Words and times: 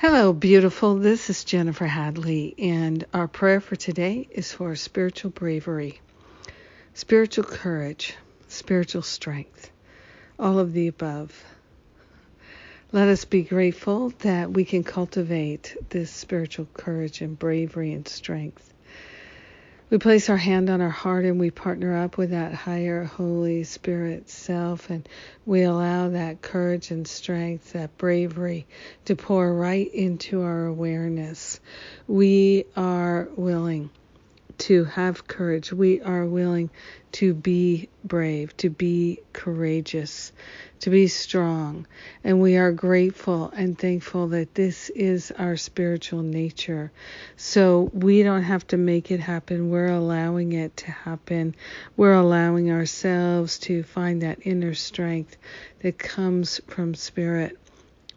Hello, 0.00 0.32
beautiful. 0.32 0.94
This 0.94 1.28
is 1.28 1.42
Jennifer 1.42 1.88
Hadley, 1.88 2.54
and 2.56 3.04
our 3.12 3.26
prayer 3.26 3.60
for 3.60 3.74
today 3.74 4.28
is 4.30 4.52
for 4.52 4.76
spiritual 4.76 5.32
bravery, 5.32 6.00
spiritual 6.94 7.42
courage, 7.42 8.14
spiritual 8.46 9.02
strength, 9.02 9.72
all 10.38 10.60
of 10.60 10.72
the 10.72 10.86
above. 10.86 11.44
Let 12.92 13.08
us 13.08 13.24
be 13.24 13.42
grateful 13.42 14.10
that 14.20 14.52
we 14.52 14.64
can 14.64 14.84
cultivate 14.84 15.76
this 15.88 16.12
spiritual 16.12 16.68
courage 16.74 17.20
and 17.20 17.36
bravery 17.36 17.92
and 17.92 18.06
strength 18.06 18.72
we 19.90 19.98
place 19.98 20.28
our 20.28 20.36
hand 20.36 20.68
on 20.68 20.80
our 20.80 20.90
heart 20.90 21.24
and 21.24 21.40
we 21.40 21.50
partner 21.50 21.96
up 21.96 22.18
with 22.18 22.30
that 22.30 22.52
higher 22.52 23.04
Holy 23.04 23.64
Spirit 23.64 24.28
self, 24.28 24.90
and 24.90 25.08
we 25.46 25.62
allow 25.62 26.10
that 26.10 26.42
courage 26.42 26.90
and 26.90 27.08
strength, 27.08 27.72
that 27.72 27.96
bravery 27.96 28.66
to 29.06 29.16
pour 29.16 29.52
right 29.52 29.92
into 29.94 30.42
our 30.42 30.66
awareness. 30.66 31.58
We 32.06 32.66
are 32.76 33.28
willing 33.36 33.90
to 34.58 34.84
have 34.84 35.26
courage. 35.26 35.72
We 35.72 36.00
are 36.00 36.26
willing 36.26 36.70
to 37.12 37.32
be 37.32 37.88
brave, 38.04 38.56
to 38.58 38.70
be 38.70 39.20
courageous, 39.32 40.32
to 40.80 40.90
be 40.90 41.08
strong. 41.08 41.86
And 42.24 42.40
we 42.40 42.56
are 42.56 42.72
grateful 42.72 43.50
and 43.56 43.78
thankful 43.78 44.28
that 44.28 44.54
this 44.54 44.90
is 44.90 45.32
our 45.38 45.56
spiritual 45.56 46.22
nature. 46.22 46.92
So 47.36 47.90
we 47.92 48.22
don't 48.22 48.42
have 48.42 48.66
to 48.68 48.76
make 48.76 49.10
it 49.10 49.20
happen. 49.20 49.70
We're 49.70 49.86
allowing 49.86 50.52
it 50.52 50.76
to 50.78 50.90
happen. 50.90 51.54
We're 51.96 52.14
allowing 52.14 52.70
ourselves 52.70 53.58
to 53.60 53.82
find 53.82 54.22
that 54.22 54.40
inner 54.46 54.74
strength 54.74 55.36
that 55.80 55.98
comes 55.98 56.60
from 56.66 56.94
spirit. 56.94 57.56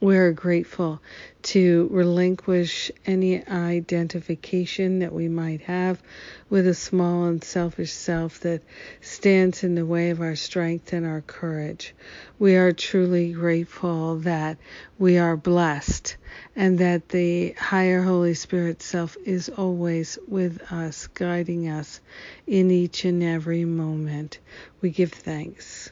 We're 0.02 0.32
grateful 0.32 1.00
to 1.44 1.88
relinquish 1.92 2.92
any 3.06 3.48
identification 3.48 4.98
that 4.98 5.14
we 5.14 5.28
might 5.28 5.62
have 5.62 6.02
with 6.50 6.66
a 6.66 6.74
small 6.74 7.26
and 7.26 7.44
selfish 7.44 7.92
self 7.92 8.40
that 8.40 8.64
stands 9.02 9.64
in 9.64 9.76
the 9.76 9.86
way 9.86 10.10
of 10.10 10.20
our 10.20 10.36
strength 10.36 10.92
and 10.92 11.06
our 11.06 11.22
courage. 11.22 11.94
We 12.40 12.56
are 12.56 12.72
truly 12.72 13.32
grateful 13.34 14.16
that 14.22 14.58
we 14.98 15.20
are 15.20 15.38
blessed 15.38 16.18
and 16.56 16.80
that 16.80 17.10
the 17.10 17.52
higher 17.52 18.02
Holy 18.02 18.34
Spirit 18.34 18.82
self 18.82 19.16
is 19.24 19.50
always 19.50 20.18
with 20.28 20.72
us, 20.72 21.06
guiding 21.06 21.70
us 21.70 22.02
in 22.48 22.72
each 22.72 23.06
and 23.06 23.22
every 23.22 23.66
moment. 23.66 24.40
We 24.82 24.90
give 24.90 25.12
thanks. 25.12 25.92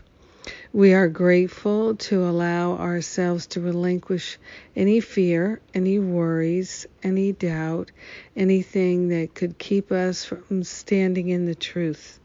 We 0.73 0.94
are 0.94 1.08
grateful 1.08 1.95
to 1.95 2.23
allow 2.28 2.73
ourselves 2.78 3.45
to 3.47 3.61
relinquish 3.61 4.38
any 4.75 5.00
fear, 5.00 5.61
any 5.73 6.00
worries, 6.00 6.88
any 7.03 7.33
doubt, 7.33 7.91
anything 8.36 9.09
that 9.09 9.36
could 9.36 9.58
keep 9.58 9.91
us 9.91 10.25
from 10.25 10.64
standing 10.64 11.30
in 11.30 11.45
the 11.45 11.56
truth. 11.56 12.19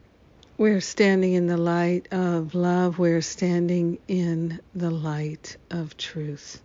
We're 0.57 0.81
standing 0.81 1.33
in 1.33 1.49
the 1.49 1.57
light 1.57 2.09
of 2.13 2.55
love. 2.55 2.99
We're 2.99 3.23
standing 3.23 3.99
in 4.09 4.61
the 4.75 4.91
light 4.91 5.57
of 5.71 5.97
truth. 5.97 6.63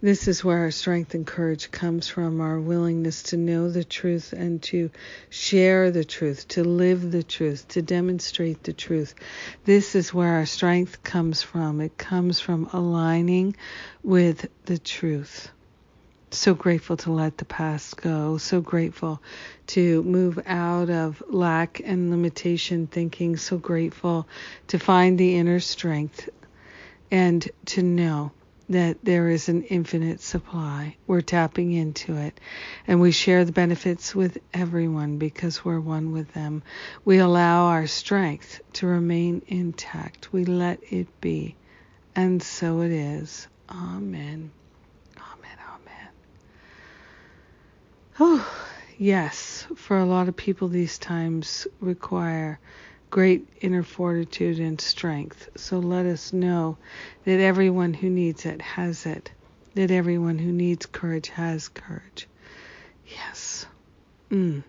This 0.00 0.28
is 0.28 0.44
where 0.44 0.58
our 0.58 0.70
strength 0.70 1.14
and 1.14 1.26
courage 1.26 1.72
comes 1.72 2.06
from 2.06 2.40
our 2.40 2.60
willingness 2.60 3.24
to 3.24 3.36
know 3.36 3.68
the 3.68 3.82
truth 3.82 4.32
and 4.32 4.62
to 4.62 4.90
share 5.28 5.90
the 5.90 6.04
truth, 6.04 6.46
to 6.48 6.62
live 6.62 7.10
the 7.10 7.24
truth, 7.24 7.66
to 7.68 7.82
demonstrate 7.82 8.62
the 8.62 8.72
truth. 8.72 9.16
This 9.64 9.96
is 9.96 10.14
where 10.14 10.34
our 10.34 10.46
strength 10.46 11.02
comes 11.02 11.42
from. 11.42 11.80
It 11.80 11.98
comes 11.98 12.38
from 12.38 12.68
aligning 12.72 13.56
with 14.04 14.48
the 14.66 14.78
truth. 14.78 15.50
So 16.30 16.54
grateful 16.54 16.96
to 16.98 17.10
let 17.10 17.38
the 17.38 17.44
past 17.44 17.96
go. 17.96 18.38
So 18.38 18.60
grateful 18.60 19.20
to 19.68 20.04
move 20.04 20.38
out 20.46 20.90
of 20.90 21.20
lack 21.28 21.80
and 21.84 22.10
limitation 22.10 22.86
thinking. 22.86 23.36
So 23.36 23.58
grateful 23.58 24.28
to 24.68 24.78
find 24.78 25.18
the 25.18 25.34
inner 25.34 25.58
strength 25.58 26.28
and 27.10 27.48
to 27.66 27.82
know 27.82 28.30
that 28.68 28.98
there 29.02 29.28
is 29.28 29.48
an 29.48 29.62
infinite 29.62 30.20
supply. 30.20 30.96
We're 31.06 31.22
tapping 31.22 31.72
into 31.72 32.16
it 32.16 32.38
and 32.86 33.00
we 33.00 33.12
share 33.12 33.44
the 33.44 33.52
benefits 33.52 34.14
with 34.14 34.38
everyone 34.52 35.18
because 35.18 35.64
we're 35.64 35.80
one 35.80 36.12
with 36.12 36.32
them. 36.34 36.62
We 37.04 37.18
allow 37.18 37.66
our 37.66 37.86
strength 37.86 38.60
to 38.74 38.86
remain 38.86 39.42
intact. 39.46 40.32
We 40.32 40.44
let 40.44 40.80
it 40.90 41.20
be. 41.20 41.56
And 42.14 42.42
so 42.42 42.82
it 42.82 42.92
is. 42.92 43.48
Amen. 43.70 44.50
Amen. 45.16 45.58
Amen. 45.74 46.08
Oh, 48.20 48.62
yes, 48.98 49.66
for 49.76 49.98
a 49.98 50.04
lot 50.04 50.28
of 50.28 50.36
people, 50.36 50.68
these 50.68 50.98
times 50.98 51.66
require 51.80 52.58
great 53.10 53.48
inner 53.60 53.82
fortitude 53.82 54.58
and 54.58 54.80
strength. 54.80 55.48
So 55.56 55.78
let 55.78 56.06
us 56.06 56.32
know 56.32 56.76
that 57.24 57.40
everyone 57.40 57.94
who 57.94 58.10
needs 58.10 58.44
it 58.46 58.60
has 58.60 59.06
it, 59.06 59.30
that 59.74 59.90
everyone 59.90 60.38
who 60.38 60.52
needs 60.52 60.86
courage 60.86 61.28
has 61.28 61.68
courage. 61.68 62.28
Yes. 63.06 63.66
Mm. 64.30 64.62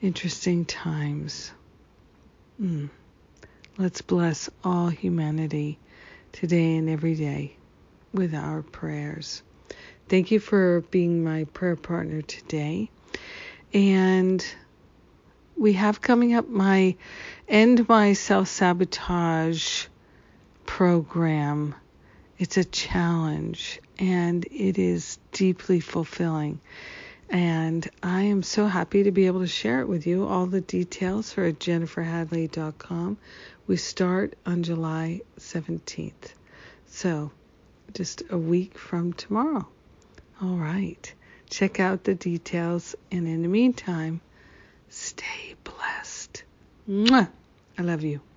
Interesting 0.00 0.64
times. 0.64 1.52
Mm. 2.60 2.88
Let's 3.76 4.00
bless 4.00 4.48
all 4.64 4.88
humanity 4.88 5.78
today 6.32 6.76
and 6.76 6.88
every 6.88 7.14
day 7.14 7.56
with 8.12 8.34
our 8.34 8.62
prayers. 8.62 9.42
Thank 10.08 10.30
you 10.30 10.40
for 10.40 10.80
being 10.90 11.22
my 11.22 11.44
prayer 11.44 11.76
partner 11.76 12.22
today. 12.22 12.90
And 13.74 14.44
we 15.58 15.72
have 15.72 16.00
coming 16.00 16.34
up 16.34 16.48
my 16.48 16.94
End 17.48 17.88
My 17.88 18.12
Self 18.12 18.46
Sabotage 18.46 19.86
program. 20.66 21.74
It's 22.38 22.56
a 22.56 22.64
challenge 22.64 23.80
and 23.98 24.44
it 24.44 24.78
is 24.78 25.18
deeply 25.32 25.80
fulfilling. 25.80 26.60
And 27.28 27.88
I 28.02 28.22
am 28.22 28.44
so 28.44 28.66
happy 28.66 29.02
to 29.02 29.10
be 29.10 29.26
able 29.26 29.40
to 29.40 29.48
share 29.48 29.80
it 29.80 29.88
with 29.88 30.06
you. 30.06 30.26
All 30.26 30.46
the 30.46 30.60
details 30.60 31.36
are 31.36 31.46
at 31.46 31.58
jenniferhadley.com. 31.58 33.18
We 33.66 33.76
start 33.76 34.34
on 34.46 34.62
July 34.62 35.22
17th. 35.40 36.34
So, 36.86 37.32
just 37.92 38.22
a 38.30 38.38
week 38.38 38.78
from 38.78 39.12
tomorrow. 39.12 39.66
All 40.40 40.56
right. 40.56 41.12
Check 41.50 41.80
out 41.80 42.04
the 42.04 42.14
details. 42.14 42.94
And 43.10 43.26
in 43.26 43.42
the 43.42 43.48
meantime. 43.48 44.20
Mwah! 46.88 47.28
I 47.76 47.82
love 47.82 48.02
you. 48.02 48.27